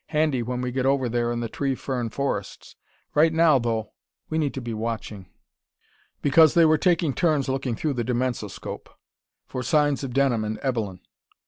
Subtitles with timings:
[0.07, 2.75] Handy when we get over there in the tree fern forests.
[3.13, 3.91] Right now, though,
[4.31, 5.27] we need to be watching...."
[6.23, 8.89] Because they were taking turns looking through the dimensoscope.
[9.45, 11.01] For signs of Denham and Evelyn.